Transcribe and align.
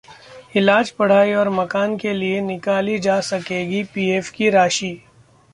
इलाज, 0.55 0.89
पढ़ाई 0.89 1.33
और 1.33 1.49
मकान 1.49 1.95
के 1.97 2.13
लिए 2.13 2.41
निकाली 2.41 2.97
जा 2.99 3.19
सकेगी 3.29 3.83
पीएफ 3.93 4.29
की 4.29 4.49
राशि 4.49 4.93